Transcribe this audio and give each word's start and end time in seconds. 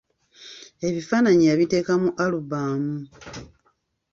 Ebifaananyi 0.87 1.45
yabiteeka 1.47 1.93
mu 2.01 2.09
'alubamu". 2.13 2.95